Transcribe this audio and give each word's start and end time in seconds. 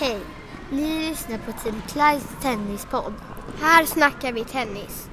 Hej! 0.00 0.18
Ni 0.70 1.08
lyssnar 1.08 1.38
på 1.38 1.52
Team 1.52 1.82
Clydes 1.88 2.42
tennispodd. 2.42 3.12
Här 3.60 3.84
snackar 3.84 4.32
vi 4.32 4.44
tennis. 4.44 5.08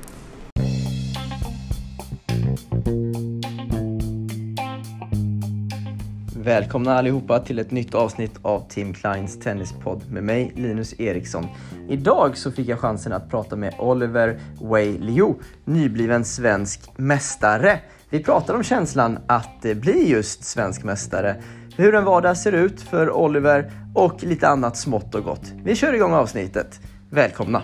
Välkomna 6.36 6.98
allihopa 6.98 7.40
till 7.40 7.60
ett 7.60 7.72
nytt 7.72 7.96
avsnitt 7.96 8.32
av 8.42 8.68
Tim 8.70 8.94
Kleins 8.94 9.40
tennispodd 9.40 10.12
med 10.12 10.24
mig 10.24 10.52
Linus 10.56 11.00
Eriksson. 11.00 11.48
Idag 11.90 12.38
så 12.38 12.52
fick 12.52 12.68
jag 12.68 12.80
chansen 12.80 13.14
att 13.14 13.30
prata 13.30 13.56
med 13.56 13.76
Oliver 13.80 14.40
Wei 14.62 14.98
Liu, 14.98 15.34
nybliven 15.66 16.26
svensk 16.26 16.98
mästare. 16.98 17.80
Vi 18.10 18.24
pratar 18.24 18.54
om 18.54 18.64
känslan 18.64 19.20
att 19.28 19.66
eh, 19.66 19.74
bli 19.74 20.10
just 20.10 20.44
svensk 20.44 20.84
mästare, 20.84 21.36
hur 21.78 21.96
en 21.96 22.06
vardag 22.06 22.38
ser 22.38 22.52
ut 22.52 22.82
för 22.82 23.12
Oliver 23.12 23.72
och 23.96 24.24
lite 24.24 24.48
annat 24.48 24.78
smått 24.78 25.16
och 25.16 25.24
gott. 25.24 25.44
Vi 25.64 25.76
kör 25.76 25.94
igång 25.94 26.14
avsnittet. 26.14 26.80
Välkomna! 27.12 27.64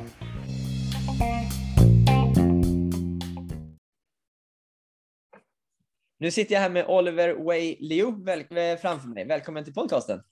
Nu 6.19 6.31
sitter 6.31 6.55
jag 6.55 6.61
här 6.61 6.69
med 6.69 6.85
Oliver 6.87 7.33
Wei 7.33 7.77
Liu 7.79 8.23
väl, 8.23 8.77
framför 8.77 9.07
mig. 9.07 9.25
Välkommen 9.25 9.63
till 9.63 9.73
podcasten. 9.73 10.23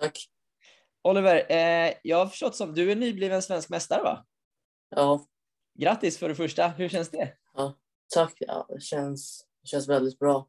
Tack. 0.00 0.28
Oliver, 1.02 1.46
eh, 1.48 1.92
jag 2.02 2.16
har 2.16 2.26
förstått 2.26 2.56
som 2.56 2.74
du 2.74 2.92
är 2.92 2.96
nybliven 2.96 3.42
svensk 3.42 3.68
mästare 3.68 4.02
va? 4.02 4.26
Ja. 4.90 5.26
Grattis 5.78 6.18
för 6.18 6.28
det 6.28 6.34
första. 6.34 6.68
Hur 6.68 6.88
känns 6.88 7.10
det? 7.10 7.32
Ja, 7.54 7.78
tack. 8.14 8.34
Ja, 8.38 8.66
det, 8.68 8.80
känns, 8.80 9.46
det 9.62 9.68
känns 9.68 9.88
väldigt 9.88 10.18
bra. 10.18 10.48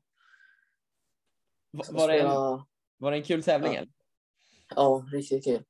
Va- 1.73 1.83
Var 1.89 2.07
det 2.07 2.19
en, 2.19 2.27
var 2.97 3.11
det 3.11 3.17
en 3.17 3.23
kul 3.23 3.43
tävling? 3.43 3.73
Ja. 3.73 3.85
Ja, 4.75 5.05
riktigt 5.11 5.43
kul. 5.43 5.63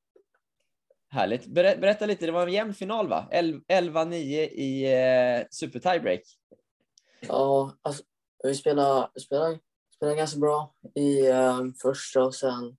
Härligt. 1.10 1.46
Ber- 1.48 1.78
Berätta 1.78 2.06
lite, 2.06 2.26
det 2.26 2.32
var 2.32 2.48
en 2.48 2.54
jämn 2.54 2.74
final 2.74 3.08
va? 3.08 3.28
El- 3.32 3.62
11-9 3.68 4.14
i 4.50 4.94
eh, 4.94 5.46
super 5.52 5.80
tiebreak. 5.80 6.22
Ja, 7.28 7.78
alltså, 7.82 8.04
vi 8.44 8.56
spelade, 8.56 9.20
spelade, 9.20 9.60
spelade 9.96 10.18
ganska 10.18 10.40
bra 10.40 10.76
i 10.96 11.28
eh, 11.28 11.60
första 11.82 12.24
och 12.24 12.36
sen 12.36 12.78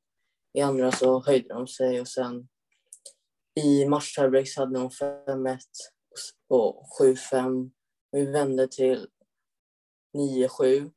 i 0.53 0.61
andra 0.61 0.93
så 0.93 1.23
höjde 1.25 1.49
de 1.55 1.67
sig 1.67 2.01
och 2.01 2.09
sen 2.09 2.49
i 3.61 3.87
match 3.89 4.15
tiebreaks 4.15 4.57
hade 4.57 4.79
de 4.79 4.89
5-1 4.91 5.59
och 6.49 6.83
7-5. 7.01 7.71
Vi 8.11 8.25
vände 8.25 8.69
till 8.69 9.07
9-7, 10.17 10.91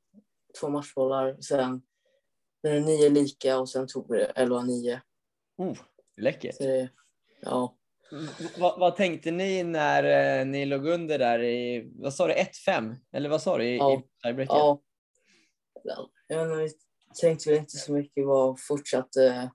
två 0.59 0.69
matchbollar. 0.69 1.37
Sen 1.41 1.81
blev 2.63 2.73
det 2.73 2.79
9 2.87 3.09
lika 3.09 3.59
och 3.59 3.69
sen 3.69 3.87
tog 3.87 4.11
vi 4.11 4.17
det 4.17 4.31
11-9. 4.35 4.99
Oh, 5.57 5.77
läckert. 6.17 6.55
Så 6.55 6.63
det, 6.63 6.89
ja. 7.41 7.77
V- 8.11 8.47
vad- 8.57 8.79
tänkte 8.95 9.31
ni 9.31 9.63
när 9.63 10.39
eh, 10.39 10.45
ni 10.45 10.65
låg 10.65 10.87
under 10.87 11.19
där 11.19 11.43
i, 11.43 11.91
vad 11.95 12.13
sa 12.13 12.27
du, 12.27 12.33
1-5? 12.33 12.95
Eller 13.13 13.29
vad 13.29 13.41
sa 13.41 13.57
du 13.57 13.63
i, 13.65 13.77
Ja. 13.77 13.93
i 13.93 14.03
tiebreaken? 14.23 14.55
Ja. 14.57 14.81
Ja, 15.83 16.09
Jag 16.27 16.41
inte, 16.63 16.75
vi 17.09 17.19
tänkte 17.21 17.49
väl 17.49 17.59
inte 17.59 17.77
så 17.77 17.91
mycket 17.91 18.25
vad 18.25 18.59
fortsatte 18.61 19.51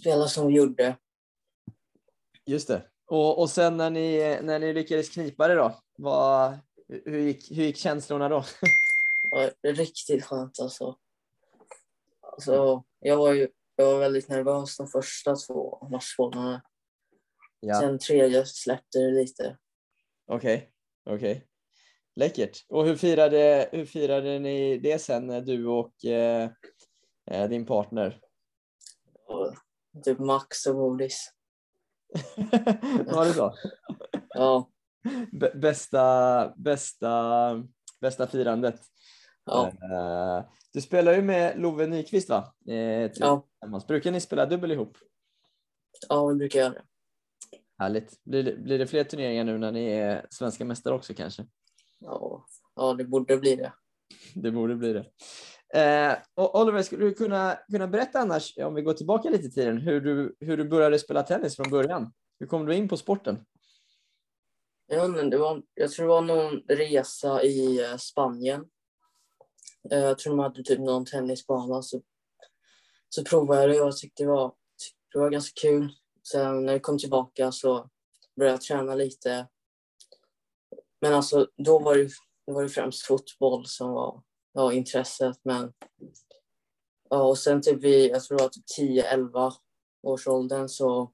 spela 0.00 0.26
som 0.28 0.46
vi 0.46 0.54
gjorde. 0.54 0.96
Just 2.46 2.68
det. 2.68 2.82
Och, 3.06 3.38
och 3.40 3.50
sen 3.50 3.76
när 3.76 3.90
ni, 3.90 4.38
när 4.42 4.58
ni 4.58 4.72
lyckades 4.72 5.08
knipa 5.08 5.48
det 5.48 5.54
då, 5.54 5.80
vad, 5.98 6.58
hur, 6.88 7.18
gick, 7.18 7.50
hur 7.50 7.64
gick 7.64 7.76
känslorna 7.76 8.28
då? 8.28 8.44
Ja, 9.30 9.50
är 9.68 9.74
riktigt 9.74 10.24
skönt 10.24 10.60
alltså. 10.60 10.96
Alltså 12.34 12.84
jag, 13.00 13.16
var 13.16 13.32
ju, 13.32 13.48
jag 13.76 13.86
var 13.86 13.98
väldigt 13.98 14.28
nervös 14.28 14.76
de 14.76 14.86
första 14.86 15.36
två 15.36 15.88
matchbollarna. 15.90 16.62
Ja. 17.60 17.80
Sen 17.80 17.98
tredje 17.98 18.46
släppte 18.46 18.98
det 18.98 19.10
lite. 19.10 19.58
Okej, 20.26 20.72
okej. 21.10 21.46
Läckert. 22.16 22.66
Och 22.68 22.84
hur 22.86 22.96
firade, 22.96 23.68
hur 23.72 23.86
firade 23.86 24.38
ni 24.38 24.78
det 24.78 24.98
sen, 24.98 25.30
eh, 25.30 25.42
du 25.42 25.66
och 25.66 26.04
eh, 26.04 26.50
eh, 27.30 27.48
din 27.48 27.66
partner? 27.66 28.20
Typ 30.04 30.18
Max 30.18 30.66
och 30.66 30.74
godis. 30.74 31.32
Var 33.06 33.24
det 33.24 33.32
så? 33.32 33.54
Ja, 34.28 34.70
B- 35.32 35.50
bästa, 35.54 36.54
bästa, 36.56 37.62
bästa 38.00 38.26
firandet. 38.26 38.80
Ja, 39.44 39.66
Eh, 39.66 40.44
du 40.72 40.80
spelar 40.80 41.12
ju 41.14 41.22
med 41.22 41.60
Love 41.60 41.86
Nyqvist 41.86 42.28
va? 42.28 42.54
Eh, 42.68 43.10
ja. 43.14 43.46
Brukar 43.88 44.10
ni 44.10 44.20
spela 44.20 44.46
dubbel 44.46 44.72
ihop? 44.72 44.98
ja, 46.08 46.26
vi 46.26 46.34
brukar 46.34 46.58
göra 46.58 46.70
det. 46.70 46.82
Härligt. 47.78 48.24
Blir 48.24 48.42
det, 48.42 48.56
blir 48.56 48.78
det 48.78 48.86
fler 48.86 49.04
turneringar 49.04 49.44
nu 49.44 49.58
när 49.58 49.72
ni 49.72 49.84
är 49.84 50.26
svenska 50.30 50.64
mästare 50.64 50.94
också 50.94 51.14
kanske? 51.14 51.46
Ja, 51.98 52.46
ja, 52.74 52.94
det 52.94 53.04
borde 53.04 53.36
bli 53.36 53.56
det. 53.56 53.72
Det 54.34 54.50
borde 54.50 54.76
bli 54.76 54.92
det. 54.92 55.06
Och 56.34 56.60
Oliver, 56.60 56.82
skulle 56.82 57.04
du 57.04 57.14
kunna, 57.14 57.58
kunna 57.70 57.88
berätta 57.88 58.18
annars, 58.18 58.58
om 58.58 58.74
vi 58.74 58.82
går 58.82 58.92
tillbaka 58.92 59.30
lite 59.30 59.46
i 59.46 59.50
tiden, 59.50 59.78
hur 59.78 60.00
du, 60.00 60.36
hur 60.40 60.56
du 60.56 60.64
började 60.64 60.98
spela 60.98 61.22
tennis 61.22 61.56
från 61.56 61.70
början? 61.70 62.12
Hur 62.40 62.46
kom 62.46 62.66
du 62.66 62.74
in 62.74 62.88
på 62.88 62.96
sporten? 62.96 63.44
Ja, 64.86 65.08
men 65.08 65.30
det 65.30 65.38
var, 65.38 65.62
jag 65.74 65.90
tror 65.90 66.06
det 66.06 66.08
var 66.08 66.22
någon 66.22 66.62
resa 66.68 67.42
i 67.42 67.80
Spanien. 67.98 68.64
Eh, 69.90 69.98
jag 69.98 70.18
tror 70.18 70.36
de 70.36 70.42
hade 70.42 70.62
typ 70.62 70.78
någon 70.78 71.04
tennisbana. 71.04 71.82
Så, 71.82 72.02
så 73.08 73.24
provade 73.24 73.60
jag 73.60 73.70
det 73.70 73.80
och 73.80 73.86
jag 73.86 73.96
tyckte 73.96 74.22
det 74.22 74.28
var, 74.28 74.48
tyckte 74.78 74.98
det 75.12 75.18
var 75.18 75.30
ganska 75.30 75.60
kul. 75.60 75.92
Sen 76.32 76.66
när 76.66 76.72
jag 76.72 76.82
kom 76.82 76.98
tillbaka 76.98 77.52
så 77.52 77.90
började 78.36 78.54
jag 78.54 78.62
träna 78.62 78.94
lite. 78.94 79.48
Men 81.00 81.14
alltså 81.14 81.48
då 81.56 81.78
var 81.78 81.96
det, 81.96 82.08
det 82.46 82.52
var 82.52 82.62
det 82.62 82.68
främst 82.68 83.06
fotboll 83.06 83.66
som 83.66 83.90
var 83.90 84.22
ja, 84.52 84.72
intresset. 84.72 85.40
Men, 85.42 85.72
ja, 87.10 87.22
och 87.22 87.38
sen 87.38 87.62
typ 87.62 87.82
vid, 87.82 88.10
jag 88.10 88.24
tror 88.24 88.38
det 88.38 88.44
var 88.44 88.50
typ 88.50 88.64
10-11 88.78 89.52
års 90.02 90.26
åldern 90.26 90.68
så 90.68 91.12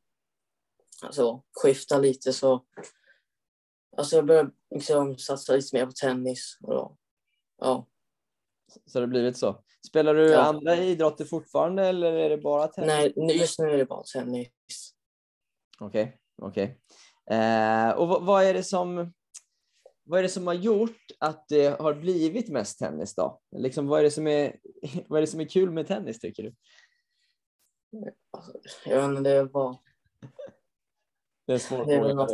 alltså, 1.03 1.43
skifta 1.63 1.99
lite 1.99 2.33
så 2.33 2.65
Alltså 3.97 4.17
jag 4.17 4.27
började 4.27 4.51
liksom 4.71 5.19
satsa 5.19 5.57
lite 5.57 5.77
mer 5.77 5.87
på 5.87 5.93
tennis. 5.93 6.59
Och 6.63 6.75
då, 6.75 6.97
ja, 7.59 7.87
så 8.87 8.99
har 8.99 9.01
det 9.01 9.07
blivit 9.07 9.37
så. 9.37 9.63
Spelar 9.89 10.15
du 10.15 10.31
Ja. 10.31 10.41
andra 10.41 10.77
idrotter 10.77 11.25
fortfarande 11.25 11.87
eller 11.87 12.13
är 12.13 12.31
det 12.31 12.39
bara 12.39 12.69
tennis? 12.69 13.13
nej, 13.17 13.39
just 13.39 13.59
nu 13.59 13.71
är 13.71 13.77
det 13.77 13.85
bara 13.85 14.03
tennis. 14.03 14.49
Okej, 15.81 16.21
okej. 16.43 16.81
Eh, 17.31 17.91
och 17.91 18.09
vad, 18.09 18.25
vad 18.25 18.45
är 18.45 18.55
det 18.55 18.63
som 18.63 19.13
vad 20.05 20.19
är 20.19 20.23
det 20.23 20.29
som 20.29 20.47
har 20.47 20.55
gjort 20.55 21.07
att 21.19 21.49
det 21.49 21.81
har 21.81 21.95
blivit 21.95 22.49
mest 22.49 22.79
tennis 22.79 23.15
då? 23.15 23.41
Liksom, 23.57 23.87
vad, 23.87 24.01
är 24.01 24.05
det 24.05 24.11
som 24.11 24.27
är, 24.27 24.59
vad 25.09 25.17
är 25.17 25.21
det 25.21 25.27
som 25.27 25.41
är 25.41 25.49
kul 25.49 25.71
med 25.71 25.87
tennis 25.87 26.21
tycker 26.21 26.43
du? 26.43 26.55
Alltså, 28.31 28.53
jag 28.85 28.97
vet 29.09 29.19
inte, 29.19 29.31
det 29.35 29.45
var, 29.45 29.79
Det 31.47 31.53
är 31.53 31.55
en 31.55 31.61
svår 31.61 31.85
det 31.85 31.95
är 31.95 32.01
fråga. 32.01 32.27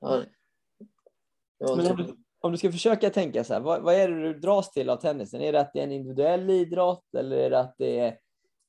Ja, 0.00 1.76
Men 1.76 1.90
om 1.90 1.96
du, 1.96 2.16
om 2.48 2.52
du 2.52 2.58
ska 2.58 2.72
försöka 2.72 3.10
tänka 3.10 3.44
så 3.44 3.54
här, 3.54 3.60
vad, 3.60 3.82
vad 3.82 3.94
är 3.94 4.08
det 4.08 4.22
du 4.22 4.38
dras 4.38 4.70
till 4.70 4.90
av 4.90 4.96
tennisen? 4.96 5.40
Är 5.40 5.52
det 5.52 5.60
att 5.60 5.72
det 5.72 5.80
är 5.80 5.84
en 5.84 5.92
individuell 5.92 6.50
idrott 6.50 7.14
eller 7.14 7.36
är 7.36 7.50
det 7.50 7.60
att 7.60 7.74
det 7.78 7.98
är 7.98 8.18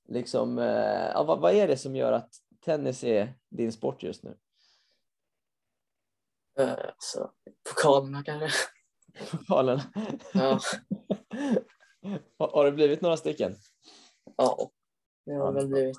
liksom, 0.08 0.60
eh, 0.60 1.10
ja, 1.14 1.24
vad, 1.24 1.40
vad 1.40 1.54
är 1.54 1.68
det 1.68 1.78
som 1.78 1.96
gör 1.96 2.12
att 2.12 2.30
tennis 2.66 3.04
är 3.04 3.34
din 3.50 3.72
sport 3.72 4.04
just 4.04 4.24
nu? 4.24 4.38
eh, 6.60 6.72
alltså, 6.72 7.32
pokalerna 7.70 8.24
kanske. 8.24 8.58
Pokalen. 9.32 9.80
Ja, 10.34 10.60
har, 12.38 12.66
det 12.66 12.72
blivit 12.72 13.02
några 13.02 13.18
stycken? 13.18 13.56
ja, 14.38 14.72
det 15.26 15.34
har 15.34 15.52
väl 15.52 15.68
blivit. 15.68 15.98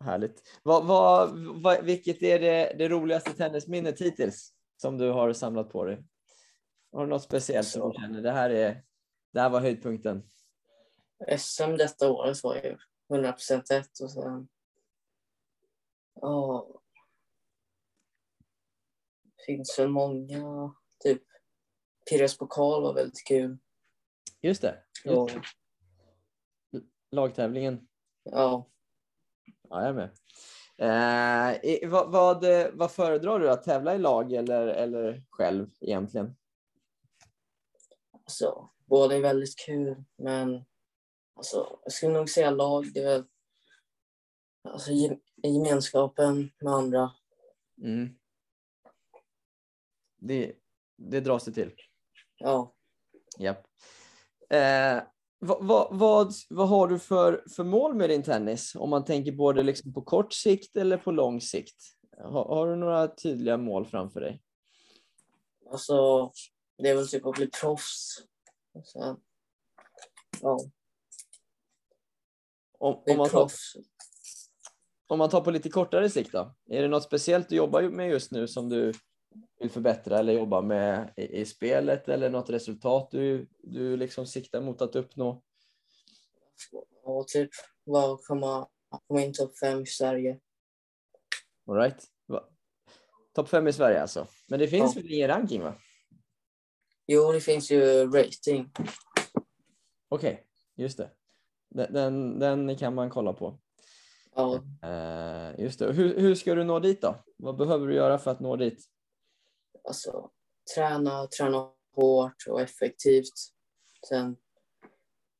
Härligt. 0.00 0.42
Vad, 0.62 0.86
vad, 0.86 1.30
vad, 1.62 1.84
vilket 1.84 2.22
är 2.22 2.38
det, 2.38 2.74
det 2.78 2.88
roligaste 2.88 3.32
tennisminnet 3.32 4.00
hittills 4.00 4.52
som 4.76 4.98
du 4.98 5.10
har 5.10 5.32
samlat 5.32 5.70
på 5.70 5.84
dig? 5.84 6.04
Har 6.92 7.00
du 7.00 7.06
något 7.06 7.22
speciellt 7.22 7.68
som 7.68 7.90
du 7.90 7.98
känner, 8.00 8.22
det 8.22 8.30
här, 8.30 8.50
är, 8.50 8.84
det 9.32 9.40
här 9.40 9.50
var 9.50 9.60
höjdpunkten? 9.60 10.22
SM 11.38 11.76
detta 11.78 12.12
året 12.12 12.42
var 12.42 12.54
ju 12.54 12.78
100% 13.08 13.62
rätt 13.70 14.00
och 14.00 14.12
sen... 14.12 14.48
Ja... 16.20 16.68
finns 19.46 19.78
väl 19.78 19.88
många, 19.88 20.74
typ 21.04 21.22
Pires 22.10 22.38
pokal 22.38 22.82
var 22.82 22.94
väldigt 22.94 23.26
kul. 23.26 23.58
Just 24.40 24.62
det, 24.62 24.84
just 25.04 25.34
det. 25.34 25.42
lagtävlingen. 27.10 27.88
ja, 28.22 28.72
Ja, 29.72 29.80
jag 29.80 29.88
är 29.88 29.92
med. 29.92 30.10
Eh, 30.78 31.90
vad, 31.90 32.10
vad, 32.10 32.44
vad 32.72 32.92
föredrar 32.92 33.38
du, 33.38 33.50
att 33.50 33.64
tävla 33.64 33.94
i 33.94 33.98
lag 33.98 34.32
eller, 34.32 34.66
eller 34.66 35.22
själv 35.30 35.70
egentligen? 35.80 36.36
Alltså, 38.24 38.70
båda 38.86 39.16
är 39.16 39.20
väldigt 39.20 39.58
kul 39.58 40.04
men 40.16 40.64
alltså, 41.34 41.78
jag 41.82 41.92
skulle 41.92 42.12
nog 42.12 42.30
säga 42.30 42.50
lag. 42.50 42.92
Det 42.94 43.00
är 43.00 43.04
väl 43.04 43.24
alltså, 44.68 44.90
gem- 44.90 45.20
gemenskapen 45.42 46.50
med 46.60 46.72
andra. 46.72 47.12
Mm. 47.82 48.18
Det, 50.18 50.52
det 50.96 51.20
dras 51.20 51.44
det 51.44 51.52
till. 51.52 51.72
Ja, 52.38 52.74
Japp. 53.38 53.66
Eh, 54.50 55.02
vad, 55.38 55.64
vad, 55.64 55.98
vad, 55.98 56.32
vad 56.50 56.68
har 56.68 56.88
du 56.88 56.98
för, 56.98 57.44
för 57.56 57.64
mål 57.64 57.94
med 57.94 58.10
din 58.10 58.22
tennis? 58.22 58.74
Om 58.74 58.90
man 58.90 59.04
tänker 59.04 59.32
både 59.32 59.62
liksom 59.62 59.92
på 59.92 60.02
kort 60.02 60.32
sikt 60.32 60.76
eller 60.76 60.96
på 60.96 61.10
lång 61.10 61.40
sikt. 61.40 61.84
Har, 62.18 62.44
har 62.44 62.68
du 62.68 62.76
några 62.76 63.08
tydliga 63.08 63.56
mål 63.56 63.86
framför 63.86 64.20
dig? 64.20 64.42
alltså 65.72 66.30
det 66.82 66.88
är 66.88 66.94
väl 66.94 67.08
typ 67.08 67.26
att 67.26 67.34
bli 67.34 67.46
proffs. 67.46 68.18
Sen, 68.92 69.16
ja, 70.40 70.58
Om, 72.78 73.02
om, 73.06 73.16
man 73.16 73.28
tar, 73.28 73.50
om 75.06 75.18
man 75.18 75.30
tar 75.30 75.40
på 75.40 75.50
lite 75.50 75.70
kortare 75.70 76.10
sikt 76.10 76.32
då? 76.32 76.54
Är 76.70 76.82
det 76.82 76.88
något 76.88 77.02
speciellt 77.02 77.48
du 77.48 77.56
jobbar 77.56 77.82
med 77.82 78.10
just 78.10 78.30
nu 78.30 78.48
som 78.48 78.68
du 78.68 78.92
vill 79.60 79.70
förbättra 79.70 80.18
eller 80.18 80.32
jobba 80.32 80.60
med 80.62 81.12
i, 81.16 81.22
i 81.40 81.46
spelet 81.46 82.08
eller 82.08 82.30
något 82.30 82.50
resultat 82.50 83.08
du, 83.10 83.48
du 83.58 83.96
liksom 83.96 84.26
siktar 84.26 84.60
mot 84.60 84.82
att 84.82 84.96
uppnå? 84.96 85.42
Och 87.02 87.28
typ 87.28 87.50
bara 87.86 88.18
komma, 88.26 88.68
komma 89.06 89.20
in 89.22 89.32
topp 89.34 89.58
fem 89.58 89.82
i 89.82 89.86
Sverige. 89.86 90.40
All 91.66 91.76
right. 91.76 92.04
Va- 92.26 92.48
Topp 93.32 93.48
fem 93.48 93.68
i 93.68 93.72
Sverige 93.72 94.02
alltså. 94.02 94.26
Men 94.48 94.58
det 94.58 94.68
finns 94.68 94.96
Ja. 94.96 95.02
väl 95.02 95.12
ingen 95.12 95.28
ranking 95.28 95.62
va? 95.62 95.74
Jo, 97.06 97.32
det 97.32 97.40
finns 97.40 97.70
ju 97.70 98.10
rating. 98.10 98.70
Okej, 100.08 100.46
just 100.74 100.98
det. 100.98 101.10
Den, 101.68 101.92
den, 101.92 102.38
den 102.38 102.76
kan 102.76 102.94
man 102.94 103.10
kolla 103.10 103.32
på. 103.32 103.58
Ja, 104.34 104.62
Eh, 104.82 105.60
just 105.60 105.78
det. 105.78 105.92
Hur, 105.92 106.20
hur 106.20 106.34
ska 106.34 106.54
du 106.54 106.64
nå 106.64 106.78
dit 106.78 107.02
då? 107.02 107.24
Vad 107.36 107.56
behöver 107.56 107.86
du 107.86 107.94
göra 107.94 108.18
för 108.18 108.30
att 108.30 108.40
nå 108.40 108.56
dit? 108.56 108.92
alltså 109.84 110.30
träna, 110.74 111.26
träna 111.26 111.70
hårt 111.94 112.46
och 112.48 112.60
effektivt. 112.60 113.34
Sen 114.08 114.36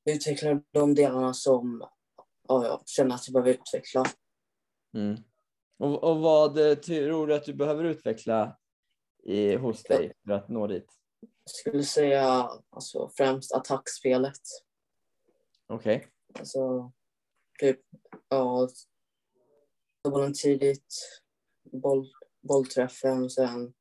utveckla 0.05 0.63
de 0.73 0.95
delarna 0.95 1.35
som 1.35 1.89
ja, 2.49 2.67
jag 2.67 2.83
känner 2.89 3.15
att 3.15 3.29
jag 3.29 3.33
behöver 3.33 3.51
utveckla. 3.51 4.05
Mm. 4.95 5.17
Och, 5.79 6.05
och 6.05 6.21
vad 6.21 6.71
eh, 6.71 6.75
tror 6.75 7.27
du 7.27 7.35
att 7.35 7.45
du 7.45 7.55
behöver 7.55 7.85
utveckla 7.85 8.59
i, 9.25 9.55
hos 9.55 9.83
dig 9.83 10.13
för 10.27 10.33
att 10.33 10.49
nå 10.49 10.67
dit? 10.67 10.93
Skulle 11.45 11.85
säga 11.85 12.51
alltså, 12.71 13.11
främst 13.17 13.53
attackspelet. 13.53 14.41
Okej, 15.67 16.09
Alltså, 16.39 16.93
typ, 17.59 17.81
ja, 18.29 18.69
bollen 20.05 20.33
tidigt, 20.35 20.95
boll, 21.73 22.13
bollträffen 22.41 23.25
och 23.25 23.33
sen 23.33 23.75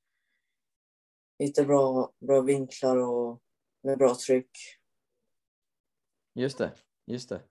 hitta 1.40 1.64
bra, 1.64 2.14
bra 2.20 2.42
vinklar 2.42 2.98
och 2.98 3.42
med 3.84 3.98
bra 3.98 4.16
tryck. 4.16 4.52
just 6.34 6.58
det. 6.58 6.72
Just 7.06 7.30
det. 7.30 7.42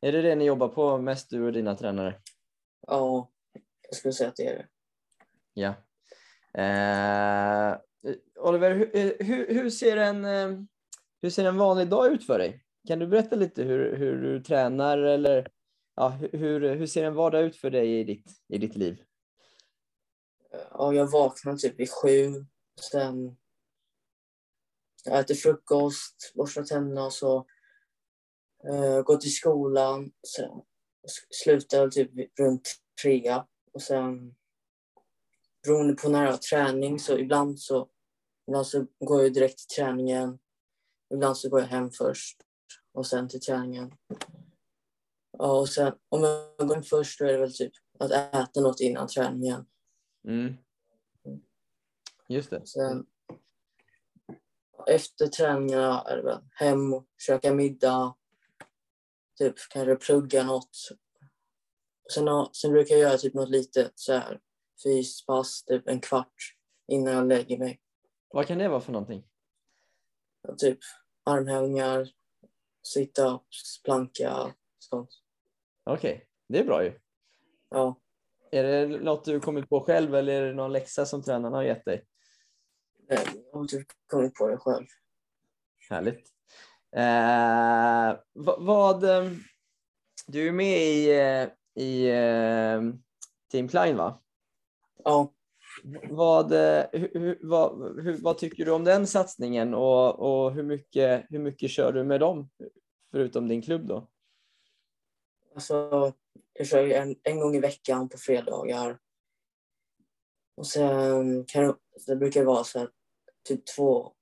Är 0.00 0.12
det 0.12 0.22
det 0.22 0.34
ni 0.34 0.44
jobbar 0.44 0.68
på 0.68 0.98
mest 0.98 1.30
du 1.30 1.46
och 1.46 1.52
dina 1.52 1.74
tränare? 1.74 2.20
Ja, 2.86 3.30
jag 3.82 3.96
skulle 3.96 4.12
säga 4.12 4.28
att 4.28 4.36
det 4.36 4.46
är 4.46 4.56
det. 4.56 4.68
Ja. 5.54 5.74
Eh, 6.62 7.80
Eh, 8.02 8.14
Oliver, 8.36 8.74
hur, 8.74 8.96
eh, 8.96 9.12
hur, 9.26 9.54
hur, 9.54 9.70
ser 9.70 9.96
en, 9.96 10.24
eh, 10.24 10.60
hur 11.22 11.30
ser 11.30 11.44
en 11.44 11.56
vanlig 11.56 11.88
dag 11.88 12.12
ut 12.12 12.26
för 12.26 12.38
dig? 12.38 12.64
Kan 12.88 12.98
du 12.98 13.06
berätta 13.06 13.36
lite 13.36 13.62
hur, 13.62 13.96
hur 13.96 14.22
du 14.22 14.42
tränar 14.42 14.98
eller 14.98 15.48
ja, 15.96 16.08
hur- 16.08 16.74
hur, 16.74 16.86
ser 16.86 17.04
en 17.04 17.14
vardag 17.14 17.42
ut 17.42 17.56
för 17.56 17.70
dig 17.70 18.00
i 18.00 18.04
ditt, 18.04 18.26
i 18.48 18.58
ditt 18.58 18.76
liv? 18.76 19.02
Ja, 20.70 20.94
jag 20.94 21.10
vaknar 21.10 21.56
typ 21.56 21.80
vid 21.80 21.90
sju. 21.90 22.46
Sen 22.80 23.36
jag 25.04 25.18
äter 25.18 25.34
frukost, 25.34 26.32
borstar 26.34 26.62
tänderna 26.62 27.04
och 27.04 27.12
så. 27.12 27.46
Uh, 28.68 29.02
går 29.02 29.16
till 29.16 29.34
skolan. 29.34 30.12
Sen 30.36 30.50
slutar 31.30 31.78
jag 31.78 31.92
typ 31.92 32.38
runt 32.38 32.74
trea. 33.02 33.46
Och 33.72 33.82
sen 33.82 34.34
beroende 35.62 35.94
på 35.94 36.08
när 36.08 36.24
jag 36.24 36.30
har 36.30 36.38
träning 36.38 36.98
så 36.98 37.18
ibland 37.18 37.60
så, 37.60 37.88
ibland 38.46 38.66
så 38.66 38.86
går 38.98 39.22
jag 39.22 39.32
direkt 39.32 39.58
till 39.58 39.76
träningen. 39.76 40.38
Ibland 41.14 41.36
så 41.36 41.48
går 41.48 41.60
jag 41.60 41.66
hem 41.66 41.90
först 41.90 42.42
och 42.92 43.06
sen 43.06 43.28
till 43.28 43.40
träningen. 43.40 43.92
Ja, 45.38 45.58
och 45.60 45.68
sen 45.68 45.92
om 46.08 46.22
jag 46.22 46.68
går 46.68 46.74
hem 46.74 46.84
först 46.84 47.18
då 47.18 47.24
är 47.24 47.32
det 47.32 47.38
väl 47.38 47.54
typ 47.54 47.72
att 47.98 48.10
äta 48.10 48.60
något 48.60 48.80
innan 48.80 49.08
träningen. 49.08 49.66
Mm. 50.28 50.56
Just 52.28 52.50
det. 52.50 52.66
Sen 52.66 53.06
efter 54.86 55.26
träningarna 55.26 56.02
är 56.02 56.16
det 56.16 56.22
väl 56.22 56.38
hem 56.52 56.94
och 56.94 57.06
käka 57.18 57.54
middag. 57.54 58.14
Typ 59.38 59.54
kanske 59.70 59.96
plugga 59.96 60.44
något. 60.44 60.76
Sen, 62.14 62.26
sen 62.52 62.72
brukar 62.72 62.94
jag 62.94 63.02
göra 63.02 63.18
typ 63.18 63.34
något 63.34 63.50
litet 63.50 63.92
så 63.94 64.12
här 64.12 64.40
fyspass, 64.82 65.64
typ 65.64 65.88
en 65.88 66.00
kvart 66.00 66.56
innan 66.88 67.12
jag 67.14 67.26
lägger 67.26 67.58
mig. 67.58 67.80
Vad 68.28 68.46
kan 68.46 68.58
det 68.58 68.68
vara 68.68 68.80
för 68.80 68.92
någonting? 68.92 69.24
Och 70.48 70.58
typ 70.58 70.78
armhävningar, 71.24 72.08
sit-ups, 72.96 73.82
planka, 73.84 74.54
sånt. 74.78 75.10
Okej, 75.84 76.26
det 76.48 76.58
är 76.58 76.64
bra 76.64 76.84
ju. 76.84 77.00
Ja, 77.68 78.00
Är 78.52 78.62
det 78.64 78.86
något 78.86 79.24
du 79.24 79.40
kommit 79.40 79.68
på 79.68 79.80
själv 79.80 80.14
eller 80.14 80.42
är 80.42 80.46
det 80.46 80.54
någon 80.54 80.72
läxa 80.72 81.06
som 81.06 81.22
tränarna 81.22 81.56
har 81.56 81.64
gett 81.64 81.84
dig? 81.84 82.06
eh, 83.10 83.22
jag 83.52 83.58
har 83.58 83.66
typ 83.66 83.86
kommit 84.06 84.34
på 84.34 84.48
det 84.48 84.56
själv. 84.58 84.86
Härligt. 85.90 86.28
Eh, 86.96 88.20
vad, 88.32 88.62
vad, 88.64 89.04
eh, 89.04 89.30
du 90.26 90.48
är 90.48 90.52
med 90.52 90.78
i, 90.82 91.10
eh, 91.10 91.48
i 91.84 92.08
eh, 92.08 92.82
Team 93.52 93.68
Klein 93.68 93.96
va? 93.96 94.22
Ja, 95.04 95.34
Vad, 96.10 96.52
eh, 96.52 96.84
hur, 96.92 97.38
vad, 97.40 98.02
hur, 98.02 98.16
vad 98.22 98.38
tycker 98.38 98.64
du 98.64 98.70
om 98.70 98.84
den 98.84 99.06
satsningen 99.06 99.74
och, 99.74 100.18
och 100.18 100.52
hur, 100.52 100.62
mycket, 100.62 101.26
hur 101.28 101.38
mycket 101.38 101.70
kör 101.70 101.92
du 101.92 102.04
med 102.04 102.20
dem? 102.20 102.50
Förutom 103.10 103.48
din 103.48 103.62
klubb 103.62 103.86
då? 103.86 104.08
Alltså, 105.54 106.12
jag 106.52 106.66
kör 106.66 106.90
en, 106.90 107.16
en 107.22 107.40
gång 107.40 107.56
i 107.56 107.60
veckan 107.60 108.08
på 108.08 108.18
fredagar. 108.18 108.98
Och 110.54 110.66
sen 110.66 111.44
kan 111.44 111.66
det, 111.66 111.74
det 112.06 112.16
brukar 112.16 112.44
vara 112.44 112.64
så 112.64 112.78
här, 112.78 112.90
typ 113.48 113.66
två, 113.76 114.12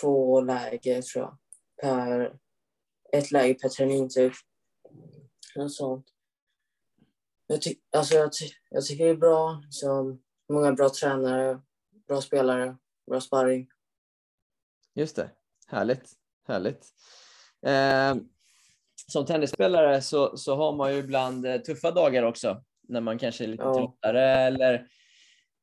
två 0.00 0.40
läger 0.40 1.02
tror 1.02 1.24
jag. 1.24 1.38
Per, 1.80 2.38
ett 3.12 3.30
läger 3.30 3.54
per 3.54 3.68
termin 3.68 4.08
typ. 4.08 4.32
Något 5.56 5.72
sånt. 5.72 6.06
Jag, 7.46 7.62
ty, 7.62 7.74
alltså, 7.96 8.14
jag, 8.14 8.32
ty, 8.32 8.44
jag 8.70 8.84
tycker 8.84 9.04
det 9.04 9.10
är 9.10 9.16
bra. 9.16 9.62
Liksom, 9.64 10.22
många 10.48 10.72
bra 10.72 10.88
tränare, 10.88 11.60
bra 12.08 12.20
spelare, 12.20 12.76
bra 13.10 13.20
sparring. 13.20 13.68
Just 14.94 15.16
det, 15.16 15.30
härligt. 15.66 16.12
härligt. 16.48 16.86
Eh, 17.66 18.14
som 19.12 19.26
tennisspelare 19.26 20.02
så, 20.02 20.36
så 20.36 20.56
har 20.56 20.76
man 20.76 20.92
ju 20.92 20.98
ibland 20.98 21.46
eh, 21.46 21.56
tuffa 21.56 21.90
dagar 21.90 22.22
också 22.22 22.64
när 22.88 23.00
man 23.00 23.18
kanske 23.18 23.44
är 23.44 23.48
lite 23.48 23.62
Ja. 23.62 23.74
tröttare 23.74 24.22
eller 24.24 24.88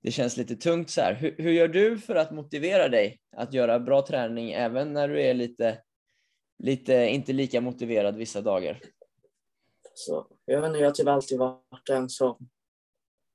det 0.02 0.12
känns 0.12 0.38
lite 0.38 0.56
tungt 0.56 0.90
så 0.90 1.02
här. 1.02 1.14
Hur, 1.14 1.36
hur 1.38 1.52
gör 1.52 1.68
du 1.68 1.98
för 1.98 2.16
att 2.16 2.32
motivera 2.32 2.90
dig 2.90 3.20
att 3.38 3.54
göra 3.54 3.80
bra 3.80 4.02
träning 4.08 4.52
även 4.52 4.94
när 4.94 5.08
du 5.08 5.22
är 5.22 5.34
lite, 5.34 5.82
lite 6.60 6.94
inte 6.94 7.34
lika 7.34 7.62
motiverad 7.62 8.16
vissa 8.16 8.42
dagar? 8.42 8.80
Så, 9.94 10.28
jag 10.46 10.62
vet 10.62 10.68
inte, 10.68 10.80
jag 10.80 10.88
har 10.88 10.94
typ 10.94 11.08
alltid 11.08 11.40
varit 11.40 11.90
en 11.90 12.10
som 12.10 12.50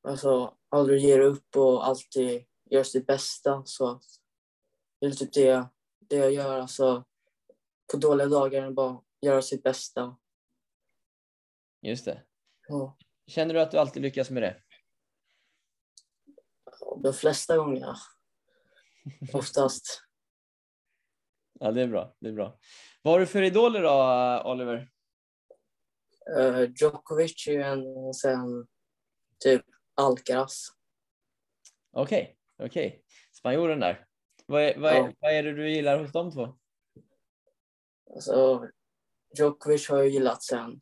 alltså, 0.08 0.56
aldrig 0.68 1.00
ger 1.02 1.20
upp 1.20 1.56
och 1.56 1.86
alltid 1.86 2.44
gör 2.70 2.82
sitt 2.82 3.06
bästa. 3.06 3.62
Så 3.64 4.00
det 5.00 5.06
är 5.06 5.10
typ 5.10 5.32
det, 5.32 5.68
det 6.00 6.16
jag 6.16 6.32
gör. 6.32 6.60
Alltså, 6.60 7.04
på 7.92 7.96
dåliga 7.96 8.26
dagar 8.26 8.70
bara 8.70 9.02
göra 9.20 9.42
sitt 9.42 9.62
bästa. 9.62 10.16
Just 11.82 12.04
det. 12.04 12.22
Ja, 12.68 12.96
Känner 13.26 13.54
du 13.54 13.60
att 13.60 13.70
du 13.70 13.78
alltid 13.78 14.02
lyckas 14.02 14.30
med 14.30 14.42
det? 14.42 14.62
de 17.02 17.12
flesta 17.12 17.56
gånger. 17.56 17.96
Oftast. 19.32 20.02
Ja, 21.60 21.72
det 21.72 21.82
är 21.82 21.86
bra. 21.86 22.14
Det 22.18 22.28
är 22.28 22.32
bra. 22.32 22.58
Vad 23.02 23.14
har 23.14 23.20
du 23.20 23.26
för 23.26 23.42
idoler 23.42 23.82
då, 23.82 24.50
Oliver? 24.50 24.90
Uh, 26.36 26.70
Djokovic 26.80 27.46
är 27.48 27.52
ju 27.52 27.62
en 27.62 27.86
och 27.86 28.16
sen 28.16 28.66
typ 29.38 29.64
Alcaraz. 29.94 30.68
Okej, 31.90 32.36
okej. 32.58 33.04
Spanjoren 33.38 33.80
där. 33.80 34.06
Vad 34.46 34.62
är, 34.62 34.78
vad, 34.78 34.92
är, 34.92 34.96
Ja. 34.96 35.12
vad 35.20 35.32
är 35.32 35.42
det 35.42 35.52
du 35.52 35.70
gillar 35.70 35.98
hos 35.98 36.12
de 36.12 36.32
två? 36.32 36.58
Alltså, 38.14 38.68
Djokovic 39.38 39.88
har 39.88 39.96
jag 39.98 40.08
gillat 40.08 40.42
sen, 40.42 40.80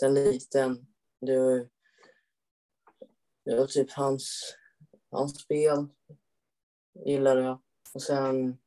sen 0.00 0.14
liten. 0.14 0.86
Det, 1.20 1.68
Ja, 3.42 3.66
typ 3.66 3.92
hans, 3.92 4.56
hans 5.10 5.40
spel 5.40 5.88
gillade 7.06 7.42
jag. 7.42 7.62
Och 7.94 8.02
sen 8.02 8.58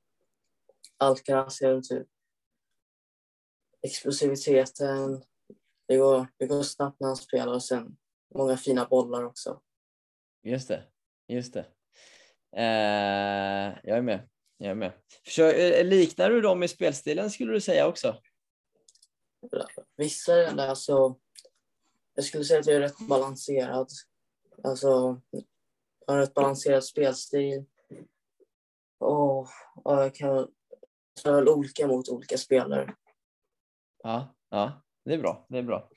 Alcaraz, 0.98 1.58
typ 1.90 2.08
explosiviteten. 3.82 5.24
Det 5.88 5.98
går, 5.98 6.28
det 6.38 6.48
går 6.48 6.64
snabbt 6.64 7.00
när 7.00 7.08
han 7.08 7.18
spelar 7.18 7.54
och 7.54 7.64
sen 7.64 7.98
många 8.36 8.58
fina 8.58 8.86
bollar 8.86 9.24
också. 9.24 9.62
Just 10.44 10.68
det, 10.68 10.84
just 11.28 11.54
det. 11.54 11.66
Eh, 12.56 13.80
jag 13.84 13.98
är 13.98 14.02
med. 14.02 14.30
Jag 14.58 14.72
är 14.72 14.76
med. 14.76 14.94
Försök, 15.26 15.56
eh, 15.56 15.86
liknar 15.86 16.30
du 16.30 16.42
dem 16.42 16.64
i 16.64 16.68
spelstilen 16.68 17.30
skulle 17.30 17.54
du 17.54 17.62
säga 17.62 17.88
också? 17.88 18.22
Vissa 19.96 20.34
är 20.36 20.56
där 20.56 20.76
så... 20.76 21.20
Jag 22.16 22.26
skulle 22.26 22.44
säga 22.44 22.60
att 22.60 22.66
jag 22.66 22.76
är 22.76 22.80
rätt 22.80 23.08
balanserad. 23.08 23.90
Alltså, 24.64 25.22
jag 26.06 26.14
har 26.14 26.18
rätt 26.18 26.34
balanserad 26.34 26.84
spelstil. 26.84 27.66
Och, 28.98 29.40
och 29.76 29.94
jag 30.02 30.16
kan 30.16 30.48
spela 31.20 31.52
olika 31.52 31.88
mot 31.88 32.10
olika 32.10 32.38
spelare. 32.38 32.96
Ja, 34.04 34.36
ja, 34.50 34.82
det 35.06 35.14
är 35.14 35.18
bra. 35.18 35.46
Det 35.50 35.58
är 35.58 35.64
bra. 35.64 35.90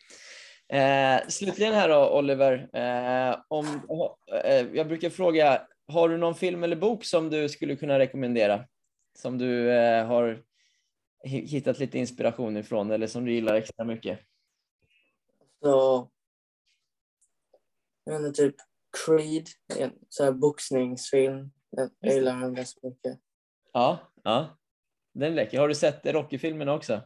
Eh, 0.68 1.28
slutligen 1.28 1.74
här 1.74 1.88
då, 1.88 2.18
Oliver. 2.18 2.68
Eh, 2.72 3.36
om, 3.48 3.66
eh, 4.44 4.66
jag 4.72 4.88
brukar 4.88 5.10
fråga, 5.10 5.66
har 5.88 6.08
du 6.08 6.16
någon 6.16 6.34
film 6.34 6.64
eller 6.64 6.76
bok 6.76 7.04
som 7.04 7.30
du 7.30 7.48
skulle 7.48 7.76
kunna 7.76 7.98
rekommendera? 7.98 8.64
Som 9.18 9.38
du 9.38 9.70
eh, 9.72 10.06
har 10.06 10.42
hittat 11.24 11.78
lite 11.78 11.98
inspiration 11.98 12.56
ifrån 12.56 12.90
eller 12.90 13.06
som 13.06 13.24
du 13.24 13.32
gillar 13.32 13.54
extra 13.54 13.84
mycket? 13.84 14.20
Så, 15.62 16.10
jag 18.04 18.18
vet 18.18 18.26
inte, 18.26 18.42
typ 18.42 18.56
Creed, 19.06 19.46
en 19.76 19.92
sån 20.08 20.26
här 20.26 20.32
boxningsfilm. 20.32 21.50
Jag 21.70 21.90
gillar 22.12 22.40
den 22.40 22.54
ganska 22.54 22.80
mycket. 22.82 23.18
Ja, 23.72 23.98
ja. 24.24 24.58
Den 25.12 25.34
läcker. 25.34 25.60
Har 25.60 25.68
du 25.68 25.74
sett 25.74 26.06
Rocky-filmerna 26.06 26.74
också? 26.74 27.02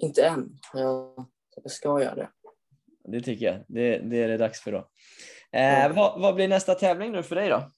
Inte 0.00 0.26
än. 0.26 0.58
Jag, 0.72 1.26
jag 1.62 1.70
ska 1.70 2.02
göra 2.02 2.14
det. 2.14 2.30
Det 3.04 3.20
tycker 3.20 3.46
jag. 3.46 3.64
Det, 3.68 3.98
det 3.98 4.22
är 4.22 4.28
det 4.28 4.36
dags 4.36 4.60
för 4.60 4.72
då. 4.72 4.88
Eh, 5.52 5.94
vad, 5.94 6.20
vad, 6.20 6.34
blir 6.34 6.48
nästa 6.48 6.74
tävling 6.74 7.12
nu 7.12 7.22
för 7.22 7.36
dig 7.36 7.48
då? 7.48 7.72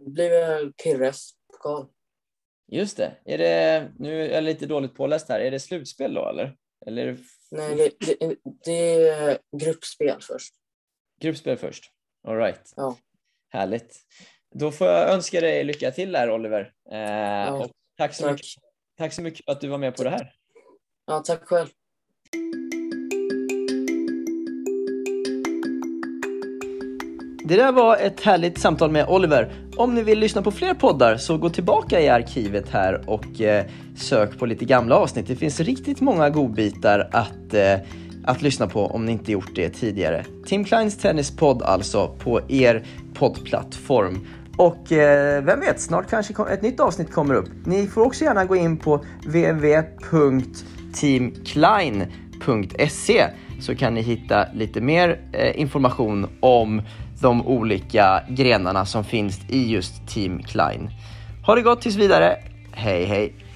Det 0.00 0.10
blir 0.10 0.30
väl 0.30 0.72
Kirres 0.82 1.30
pokal. 1.52 1.88
Just 2.66 2.96
det. 2.96 3.16
Är 3.24 3.38
det. 3.38 3.92
Nu 3.98 4.22
är 4.22 4.34
jag 4.34 4.44
lite 4.44 4.66
dåligt 4.66 4.94
påläst 4.94 5.28
här. 5.28 5.40
Är 5.40 5.50
det 5.50 5.60
slutspel 5.60 6.14
då 6.14 6.28
eller? 6.28 6.56
eller 6.86 7.06
det... 7.06 7.18
Nej, 7.50 7.76
det, 7.76 8.16
det, 8.20 8.36
det, 8.64 9.08
är 9.08 9.38
gruppspel 9.56 10.20
först. 10.20 10.54
Gruppspel 11.20 11.56
först. 11.56 11.92
All 12.28 12.36
right. 12.36 12.72
Ja. 12.76 12.96
Härligt. 13.48 13.96
Då 14.54 14.70
får 14.72 14.86
jag 14.86 15.10
önska 15.10 15.40
dig 15.40 15.64
lycka 15.64 15.90
till 15.90 16.12
där 16.12 16.30
Oliver. 16.30 16.72
Eh, 16.92 16.98
ja, 16.98 17.68
tack, 17.96 18.14
så 18.14 18.22
tack. 18.22 18.32
Mycket, 18.32 18.46
tack 18.98 19.12
så 19.12 19.22
mycket 19.22 19.44
för 19.44 19.52
att 19.52 19.60
du 19.60 19.68
var 19.68 19.78
med 19.78 19.96
på 19.96 20.04
det 20.04 20.10
här. 20.10 20.34
Ja, 21.10 21.18
tack 21.18 21.44
själv. 21.44 21.68
Det 27.44 27.56
där 27.56 27.72
var 27.72 27.96
ett 27.96 28.20
härligt 28.20 28.58
samtal 28.58 28.90
med 28.90 29.08
Oliver. 29.08 29.52
Om 29.76 29.94
ni 29.94 30.02
vill 30.02 30.18
lyssna 30.18 30.42
på 30.42 30.50
fler 30.50 30.74
poddar 30.74 31.16
så 31.16 31.36
gå 31.38 31.50
tillbaka 31.50 32.00
i 32.00 32.08
arkivet 32.08 32.68
här 32.68 33.10
och 33.10 33.40
eh, 33.40 33.64
sök 33.96 34.38
på 34.38 34.46
lite 34.46 34.64
gamla 34.64 34.94
avsnitt. 34.94 35.26
Det 35.26 35.36
finns 35.36 35.60
riktigt 35.60 36.00
många 36.00 36.30
godbitar 36.30 37.08
att, 37.12 37.54
eh, 37.54 37.78
att 38.24 38.42
lyssna 38.42 38.66
på 38.66 38.86
om 38.86 39.04
ni 39.04 39.12
inte 39.12 39.32
gjort 39.32 39.54
det 39.54 39.70
tidigare. 39.70 40.24
Tim 40.46 40.64
Kleins 40.64 40.98
tennispodd 40.98 41.62
alltså 41.62 42.08
på 42.18 42.40
er 42.48 42.86
poddplattform. 43.14 44.26
Och 44.56 44.92
eh, 44.92 45.44
vem 45.44 45.60
vet, 45.60 45.80
snart 45.80 46.10
kanske 46.10 46.34
ett 46.50 46.62
nytt 46.62 46.80
avsnitt 46.80 47.12
kommer 47.12 47.34
upp. 47.34 47.48
Ni 47.66 47.86
får 47.86 48.02
också 48.02 48.24
gärna 48.24 48.44
gå 48.44 48.56
in 48.56 48.76
på 48.76 49.04
www 49.26 49.82
teamkline.se 51.00 53.30
så 53.60 53.74
kan 53.74 53.94
ni 53.94 54.02
hitta 54.02 54.46
lite 54.54 54.80
mer 54.80 55.20
eh, 55.32 55.60
information 55.60 56.28
om 56.40 56.82
de 57.20 57.46
olika 57.46 58.22
grenarna 58.28 58.86
som 58.86 59.04
finns 59.04 59.40
i 59.48 59.72
just 59.72 60.08
Team 60.08 60.42
Klein. 60.42 60.90
Ha 61.46 61.54
det 61.54 61.62
gott 61.62 61.82
tills 61.82 61.96
vidare. 61.96 62.36
Hej 62.72 63.04
hej! 63.04 63.47